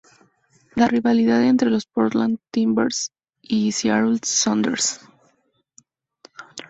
[0.73, 4.99] La Rivalidad entre los Portland Timbers y Seattle Sounders.